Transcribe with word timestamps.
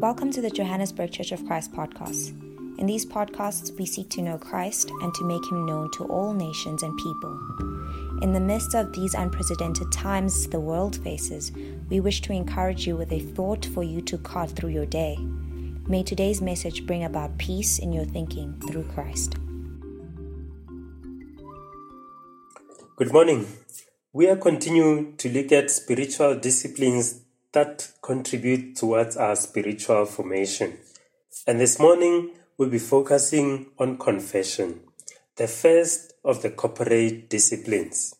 Welcome 0.00 0.32
to 0.32 0.40
the 0.40 0.48
Johannesburg 0.48 1.12
Church 1.12 1.30
of 1.30 1.44
Christ 1.44 1.72
podcast. 1.72 2.30
In 2.78 2.86
these 2.86 3.04
podcasts, 3.04 3.78
we 3.78 3.84
seek 3.84 4.08
to 4.08 4.22
know 4.22 4.38
Christ 4.38 4.90
and 5.02 5.12
to 5.12 5.26
make 5.26 5.44
him 5.44 5.66
known 5.66 5.90
to 5.90 6.04
all 6.04 6.32
nations 6.32 6.82
and 6.82 6.96
people. 6.96 7.38
In 8.22 8.32
the 8.32 8.40
midst 8.40 8.74
of 8.74 8.94
these 8.94 9.12
unprecedented 9.12 9.92
times 9.92 10.46
the 10.46 10.58
world 10.58 10.96
faces, 11.04 11.52
we 11.90 12.00
wish 12.00 12.22
to 12.22 12.32
encourage 12.32 12.86
you 12.86 12.96
with 12.96 13.12
a 13.12 13.20
thought 13.20 13.66
for 13.66 13.84
you 13.84 14.00
to 14.00 14.16
cart 14.16 14.52
through 14.52 14.70
your 14.70 14.86
day. 14.86 15.18
May 15.86 16.02
today's 16.02 16.40
message 16.40 16.86
bring 16.86 17.04
about 17.04 17.36
peace 17.36 17.78
in 17.78 17.92
your 17.92 18.06
thinking 18.06 18.58
through 18.68 18.84
Christ. 18.84 19.34
Good 22.96 23.12
morning. 23.12 23.46
We 24.14 24.30
are 24.30 24.36
continuing 24.36 25.18
to 25.18 25.28
look 25.28 25.52
at 25.52 25.70
spiritual 25.70 26.36
disciplines 26.36 27.20
that 27.52 27.90
contribute 28.02 28.76
towards 28.76 29.16
our 29.16 29.36
spiritual 29.36 30.06
formation. 30.06 30.78
And 31.46 31.60
this 31.60 31.78
morning, 31.78 32.30
we'll 32.56 32.70
be 32.70 32.78
focusing 32.78 33.66
on 33.78 33.98
confession, 33.98 34.80
the 35.36 35.48
first 35.48 36.12
of 36.24 36.42
the 36.42 36.50
corporate 36.50 37.30
disciplines. 37.30 38.14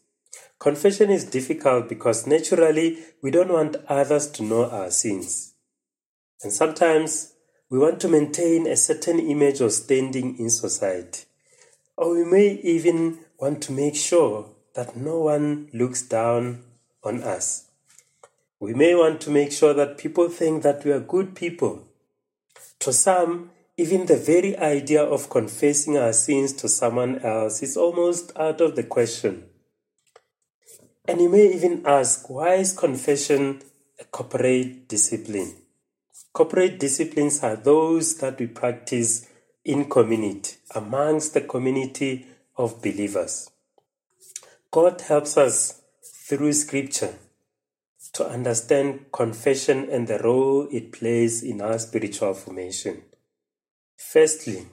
Confession 0.59 1.11
is 1.11 1.25
difficult 1.25 1.89
because 1.89 2.27
naturally 2.27 2.99
we 3.23 3.31
don't 3.31 3.53
want 3.53 3.77
others 3.89 4.31
to 4.33 4.43
know 4.43 4.69
our 4.69 4.91
sins. 4.91 5.55
And 6.43 6.53
sometimes 6.53 7.33
we 7.71 7.79
want 7.79 8.01
to 8.01 8.09
maintain 8.09 8.67
a 8.67 8.77
certain 8.77 9.21
image 9.21 9.61
of 9.61 9.73
standing 9.73 10.39
in 10.39 10.51
society. 10.51 11.25
Or 11.97 12.15
we 12.15 12.25
may 12.25 12.61
even 12.63 13.21
want 13.39 13.63
to 13.65 13.73
make 13.73 13.95
sure 13.95 14.51
that 14.75 14.97
no 14.97 15.21
one 15.21 15.69
looks 15.73 16.03
down 16.03 16.65
on 17.05 17.23
us. 17.23 17.70
We 18.61 18.75
may 18.75 18.95
want 18.95 19.23
to 19.23 19.31
make 19.31 19.53
sure 19.53 19.73
that 19.73 19.97
people 19.97 20.29
think 20.29 20.63
that 20.65 20.85
we 20.85 20.93
are 20.93 21.01
good 21.01 21.35
people. 21.35 21.89
To 22.81 22.93
some, 22.93 23.53
even 23.79 24.05
the 24.05 24.19
very 24.19 24.55
idea 24.59 25.03
of 25.03 25.31
confessing 25.31 25.97
our 25.97 26.13
sins 26.13 26.53
to 26.55 26.69
someone 26.69 27.21
else 27.21 27.63
is 27.63 27.79
almost 27.79 28.37
out 28.37 28.61
of 28.61 28.77
the 28.77 28.83
question. 28.83 29.45
And 31.09 31.23
you 31.23 31.31
may 31.31 31.55
even 31.55 31.87
ask, 31.87 32.29
why 32.29 32.57
is 32.57 32.79
confession 32.79 33.63
a 33.99 34.05
corporate 34.05 34.89
discipline? 34.89 35.55
Corporate 36.35 36.79
disciplines 36.79 37.43
are 37.43 37.57
those 37.57 38.19
that 38.19 38.39
we 38.39 38.47
practice 38.47 39.27
in 39.65 39.87
community, 39.87 40.57
amongst 40.75 41.33
the 41.33 41.41
community 41.41 42.27
of 42.59 42.83
believers. 42.83 43.51
God 44.71 45.01
helps 45.01 45.39
us 45.39 45.81
through 46.03 46.53
scripture 46.53 47.15
to 48.13 48.27
understand 48.27 49.13
confession 49.13 49.89
and 49.91 50.09
the 50.09 50.19
role 50.19 50.69
it 50.71 50.93
plays 50.93 51.43
in 51.43 51.61
our 51.61 51.79
spiritual 51.79 52.35
formation. 52.35 53.03
Firstly, 53.97 54.67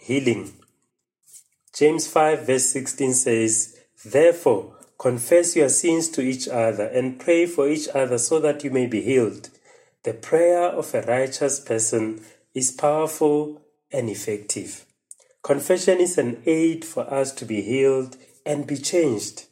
healing. 0.00 0.52
James 1.74 2.06
5, 2.06 2.46
verse 2.46 2.66
16 2.66 3.14
says, 3.14 3.76
Therefore, 4.04 4.76
confess 4.98 5.56
your 5.56 5.68
sins 5.68 6.08
to 6.10 6.20
each 6.20 6.48
other 6.48 6.86
and 6.86 7.18
pray 7.18 7.46
for 7.46 7.68
each 7.68 7.88
other 7.94 8.18
so 8.18 8.38
that 8.40 8.64
you 8.64 8.70
may 8.70 8.86
be 8.86 9.00
healed. 9.00 9.50
The 10.04 10.14
prayer 10.14 10.64
of 10.64 10.94
a 10.94 11.02
righteous 11.02 11.60
person 11.60 12.22
is 12.54 12.70
powerful 12.70 13.62
and 13.90 14.08
effective. 14.08 14.86
Confession 15.42 15.98
is 15.98 16.18
an 16.18 16.42
aid 16.46 16.84
for 16.84 17.12
us 17.12 17.32
to 17.32 17.44
be 17.44 17.62
healed 17.62 18.16
and 18.44 18.66
be 18.66 18.76
changed. 18.76 19.44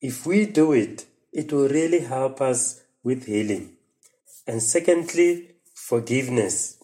If 0.00 0.26
we 0.26 0.46
do 0.46 0.72
it, 0.72 1.06
it 1.36 1.52
will 1.52 1.68
really 1.68 2.00
help 2.00 2.40
us 2.40 2.82
with 3.04 3.26
healing. 3.26 3.76
And 4.46 4.62
secondly, 4.62 5.56
forgiveness. 5.74 6.78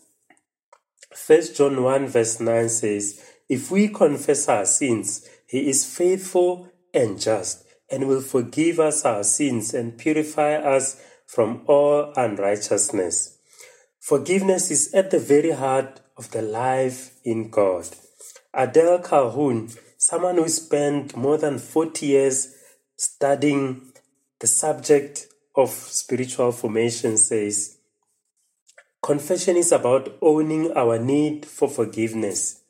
First 1.14 1.56
John 1.56 1.82
1 1.82 2.08
verse 2.08 2.38
9 2.38 2.68
says, 2.68 3.24
If 3.48 3.70
we 3.70 3.88
confess 3.88 4.48
our 4.50 4.66
sins, 4.66 5.26
he 5.46 5.70
is 5.70 5.86
faithful 5.86 6.68
and 6.92 7.18
just 7.18 7.64
and 7.90 8.08
will 8.08 8.20
forgive 8.20 8.78
us 8.78 9.06
our 9.06 9.24
sins 9.24 9.72
and 9.72 9.96
purify 9.96 10.56
us 10.56 11.00
from 11.26 11.62
all 11.66 12.12
unrighteousness. 12.14 13.38
Forgiveness 14.00 14.70
is 14.70 14.92
at 14.92 15.10
the 15.10 15.18
very 15.18 15.52
heart 15.52 16.00
of 16.18 16.30
the 16.32 16.42
life 16.42 17.12
in 17.24 17.48
God. 17.48 17.88
Adele 18.52 18.98
Calhoun, 18.98 19.70
someone 19.96 20.36
who 20.36 20.48
spent 20.48 21.16
more 21.16 21.38
than 21.38 21.58
40 21.58 22.04
years 22.04 22.54
studying 22.96 23.91
the 24.42 24.48
subject 24.48 25.28
of 25.54 25.70
spiritual 25.70 26.50
formation 26.50 27.16
says 27.16 27.78
confession 29.00 29.56
is 29.56 29.70
about 29.70 30.18
owning 30.20 30.72
our 30.72 30.98
need 30.98 31.46
for 31.46 31.68
forgiveness. 31.68 32.60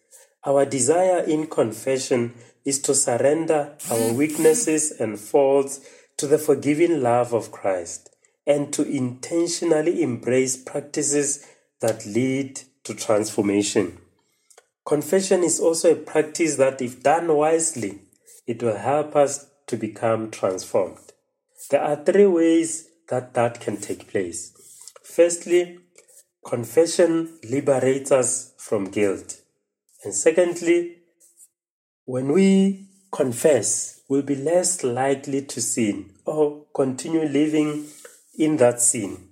Our 0.45 0.67
desire 0.67 1.21
in 1.21 1.47
confession 1.47 2.35
is 2.67 2.83
to 2.83 2.95
surrender 2.95 3.75
our 3.91 4.13
weaknesses 4.13 4.93
and 5.01 5.19
faults 5.19 5.81
to 6.19 6.27
the 6.27 6.37
forgiving 6.37 7.01
love 7.01 7.33
of 7.33 7.51
Christ 7.51 8.15
and 8.47 8.71
to 8.75 8.83
intentionally 8.83 10.03
embrace 10.03 10.59
practices 10.59 11.47
that 11.81 12.05
lead 12.05 12.61
to 12.85 12.93
transformation. 12.93 13.97
Confession 14.85 15.43
is 15.43 15.59
also 15.59 15.93
a 15.93 15.97
practice 15.97 16.57
that, 16.57 16.83
if 16.83 17.03
done 17.03 17.35
wisely, 17.35 18.03
it 18.47 18.63
will 18.63 18.77
help 18.77 19.17
us 19.17 19.47
to 19.69 19.79
become 19.79 20.31
transformed. 20.31 21.12
There 21.71 21.83
are 21.83 21.97
three 21.97 22.27
ways 22.27 22.89
that 23.09 23.35
that 23.35 23.61
can 23.61 23.77
take 23.77 24.09
place. 24.09 24.53
Firstly, 25.05 25.79
confession 26.45 27.39
liberates 27.49 28.11
us 28.13 28.53
from 28.59 28.87
guilt. 28.87 29.41
And 30.05 30.15
secondly, 30.15 30.99
when 32.05 32.33
we 32.33 32.89
confess, 33.13 34.01
we'll 34.09 34.23
be 34.23 34.35
less 34.35 34.83
likely 34.83 35.43
to 35.43 35.61
sin 35.61 36.15
or 36.25 36.65
continue 36.75 37.25
living 37.25 37.87
in 38.37 38.57
that 38.57 38.81
sin. 38.81 39.29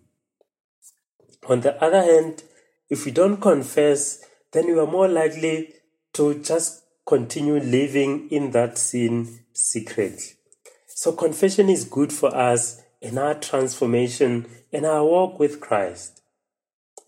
On 1.49 1.61
the 1.61 1.83
other 1.83 2.03
hand, 2.03 2.45
if 2.89 3.05
we 3.05 3.11
don't 3.11 3.41
confess, 3.41 4.25
then 4.53 4.67
we 4.67 4.79
are 4.79 4.87
more 4.87 5.09
likely 5.09 5.73
to 6.13 6.35
just 6.43 6.83
continue 7.07 7.59
living 7.59 8.29
in 8.31 8.51
that 8.53 8.79
sin 8.79 9.41
secretly. 9.53 10.40
So 11.01 11.13
confession 11.13 11.71
is 11.71 11.87
good 11.87 12.13
for 12.13 12.29
us 12.37 12.83
in 13.01 13.17
our 13.17 13.33
transformation 13.33 14.47
and 14.71 14.85
our 14.85 15.03
walk 15.03 15.39
with 15.39 15.59
Christ. 15.59 16.21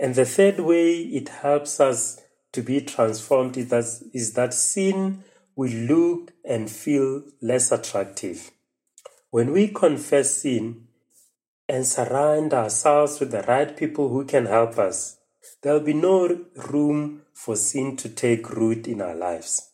And 0.00 0.14
the 0.14 0.24
third 0.24 0.60
way 0.60 1.00
it 1.00 1.28
helps 1.28 1.78
us 1.78 2.18
to 2.52 2.62
be 2.62 2.80
transformed 2.80 3.58
is 3.58 3.68
that, 3.68 3.84
is 4.14 4.32
that 4.32 4.54
sin 4.54 5.24
will 5.56 5.70
look 5.70 6.32
and 6.42 6.70
feel 6.70 7.24
less 7.42 7.70
attractive. 7.70 8.50
When 9.30 9.52
we 9.52 9.68
confess 9.68 10.40
sin 10.40 10.86
and 11.68 11.86
surround 11.86 12.54
ourselves 12.54 13.20
with 13.20 13.30
the 13.30 13.42
right 13.42 13.76
people 13.76 14.08
who 14.08 14.24
can 14.24 14.46
help 14.46 14.78
us, 14.78 15.18
there'll 15.60 15.80
be 15.80 15.92
no 15.92 16.46
room 16.70 17.24
for 17.34 17.56
sin 17.56 17.98
to 17.98 18.08
take 18.08 18.48
root 18.48 18.88
in 18.88 19.02
our 19.02 19.14
lives. 19.14 19.68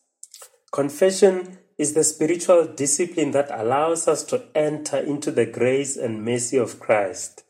Confession 0.73 1.59
is 1.79 1.95
the 1.95 2.05
spiritual 2.05 2.67
discipline 2.67 3.31
that 3.31 3.51
allows 3.51 4.09
us 4.09 4.25
to 4.25 4.45
enter 4.55 4.99
into 4.99 5.31
the 5.31 5.47
grace 5.47 5.97
and 5.97 6.25
mercy 6.25 6.59
of 6.59 6.81
Christ 6.81 7.45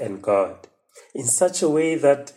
and 0.00 0.22
God 0.22 0.66
in 1.14 1.24
such 1.24 1.62
a 1.62 1.68
way 1.68 1.94
that 1.94 2.32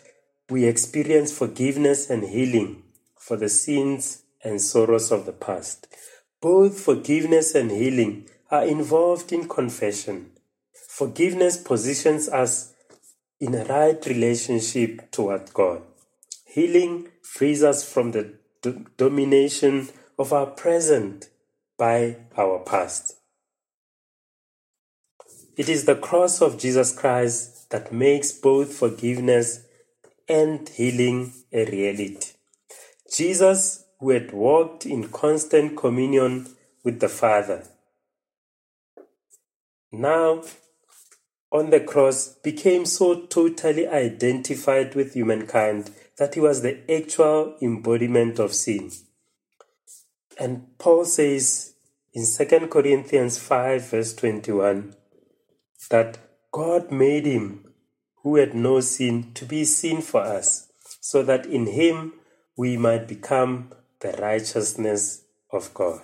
we 0.49 0.65
experience 0.65 1.35
forgiveness 1.35 2.09
and 2.09 2.23
healing 2.23 2.83
for 3.17 3.37
the 3.37 3.49
sins 3.49 4.23
and 4.43 4.61
sorrows 4.61 5.11
of 5.11 5.25
the 5.25 5.31
past. 5.31 5.87
Both 6.41 6.79
forgiveness 6.79 7.55
and 7.55 7.71
healing 7.71 8.27
are 8.49 8.65
involved 8.65 9.31
in 9.31 9.47
confession. 9.47 10.31
Forgiveness 10.73 11.57
positions 11.57 12.27
us 12.27 12.73
in 13.39 13.55
a 13.55 13.63
right 13.65 14.05
relationship 14.05 15.09
toward 15.11 15.53
God. 15.53 15.83
Healing 16.45 17.07
frees 17.23 17.63
us 17.63 17.89
from 17.89 18.11
the 18.11 18.33
do- 18.61 18.85
domination 18.97 19.87
of 20.21 20.31
our 20.31 20.45
present 20.45 21.31
by 21.79 22.15
our 22.37 22.59
past. 22.59 23.15
It 25.57 25.67
is 25.67 25.85
the 25.85 25.95
cross 25.95 26.43
of 26.43 26.59
Jesus 26.59 26.93
Christ 26.93 27.71
that 27.71 27.91
makes 27.91 28.31
both 28.31 28.71
forgiveness 28.71 29.65
and 30.29 30.69
healing 30.69 31.33
a 31.51 31.65
reality. 31.65 32.33
Jesus, 33.11 33.83
who 33.99 34.11
had 34.11 34.31
walked 34.31 34.85
in 34.85 35.09
constant 35.09 35.75
communion 35.75 36.55
with 36.83 36.99
the 36.99 37.09
Father, 37.09 37.67
now 39.91 40.43
on 41.51 41.71
the 41.71 41.79
cross 41.79 42.27
became 42.43 42.85
so 42.85 43.25
totally 43.25 43.87
identified 43.87 44.93
with 44.93 45.15
humankind 45.15 45.89
that 46.17 46.35
he 46.35 46.39
was 46.39 46.61
the 46.61 46.79
actual 46.91 47.55
embodiment 47.59 48.37
of 48.37 48.53
sin. 48.53 48.91
And 50.41 50.75
Paul 50.79 51.05
says 51.05 51.75
in 52.13 52.25
2 52.25 52.65
Corinthians 52.65 53.37
5, 53.37 53.91
verse 53.91 54.15
21, 54.15 54.95
that 55.91 56.17
God 56.51 56.91
made 56.91 57.27
him 57.27 57.71
who 58.23 58.37
had 58.37 58.55
no 58.55 58.79
sin, 58.79 59.33
to 59.35 59.45
be 59.45 59.63
sin 59.65 60.01
for 60.01 60.21
us, 60.21 60.71
so 60.99 61.21
that 61.21 61.45
in 61.45 61.67
him 61.67 62.13
we 62.57 62.75
might 62.75 63.07
become 63.07 63.71
the 63.99 64.13
righteousness 64.13 65.25
of 65.51 65.71
God. 65.75 66.01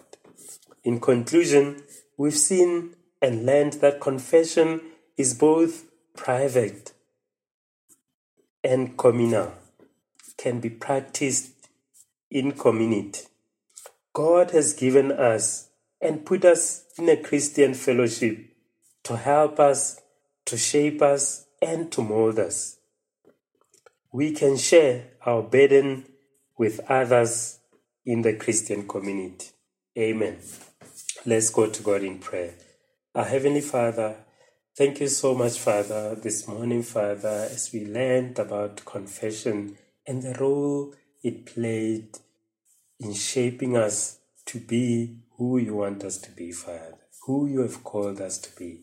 In 0.84 1.00
conclusion, 1.00 1.82
we've 2.16 2.38
seen 2.38 2.96
and 3.20 3.44
learned 3.44 3.74
that 3.82 4.00
confession 4.00 4.82
is 5.18 5.34
both 5.34 5.86
private 6.16 6.94
and 8.64 8.96
communal, 9.00 9.54
can 10.38 10.60
be 10.60 10.70
practiced 10.70 11.54
in 12.30 12.52
community. 12.52 13.22
God 14.18 14.50
has 14.50 14.74
given 14.74 15.12
us 15.12 15.70
and 16.02 16.26
put 16.26 16.44
us 16.44 16.86
in 16.98 17.08
a 17.08 17.18
Christian 17.18 17.76
fellowship 17.76 18.48
to 19.04 19.16
help 19.16 19.60
us, 19.60 20.02
to 20.46 20.58
shape 20.58 21.04
us, 21.04 21.46
and 21.62 21.92
to 21.92 22.02
mold 22.02 22.40
us. 22.40 22.80
We 24.12 24.32
can 24.32 24.58
share 24.58 25.12
our 25.24 25.44
burden 25.44 26.08
with 26.58 26.80
others 26.90 27.60
in 28.08 28.24
the 28.24 28.34
Christian 28.34 28.88
community. 28.88 29.50
Amen. 29.96 30.38
Let's 31.24 31.52
go 31.52 31.68
to 31.68 31.84
God 31.84 32.02
in 32.02 32.18
prayer. 32.18 32.56
Our 33.14 33.26
Heavenly 33.26 33.62
Father, 33.62 34.16
thank 34.76 35.00
you 35.00 35.10
so 35.10 35.36
much, 35.36 35.60
Father, 35.60 36.16
this 36.16 36.48
morning, 36.48 36.82
Father, 36.82 37.50
as 37.52 37.70
we 37.72 37.86
learned 37.86 38.40
about 38.40 38.84
confession 38.84 39.78
and 40.08 40.24
the 40.24 40.36
role 40.40 40.96
it 41.22 41.46
played 41.46 42.18
in 43.00 43.14
shaping 43.14 43.78
us 43.78 44.20
to 44.46 44.60
be 44.60 45.18
who 45.38 45.58
you 45.58 45.76
want 45.76 46.04
us 46.04 46.18
to 46.18 46.32
be, 46.32 46.52
Father, 46.52 46.96
who 47.26 47.48
you 47.48 47.62
have 47.62 47.84
called 47.84 48.20
us 48.22 48.38
to 48.40 48.56
be. 48.58 48.82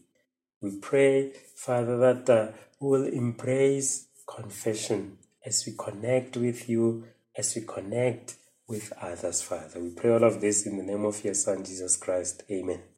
We 0.61 0.79
pray, 0.79 1.33
Father, 1.57 1.97
that 1.99 2.31
uh, 2.31 2.53
we 2.81 2.89
will 2.91 3.07
embrace 3.07 4.07
confession 4.27 5.19
as 5.45 5.65
we 5.67 5.75
connect 5.77 6.37
with 6.37 6.69
you, 6.69 7.05
as 7.37 7.55
we 7.55 7.63
connect 7.63 8.37
with 8.67 8.93
others, 9.01 9.43
Father. 9.43 9.81
We 9.81 9.91
pray 9.91 10.11
all 10.11 10.25
of 10.25 10.41
this 10.41 10.67
in 10.67 10.79
the 10.79 10.85
name 10.85 11.05
of 11.05 11.23
your 11.25 11.35
Son, 11.35 11.65
Jesus 11.65 11.97
Christ. 11.97 12.45
Amen. 12.51 12.94